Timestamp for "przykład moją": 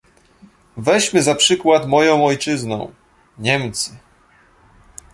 1.35-2.25